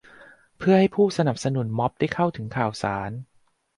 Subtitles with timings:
[0.57, 3.11] เพื่อให้ผู้สนับสนุนม็อบได้เข้าถึงข่าวสาร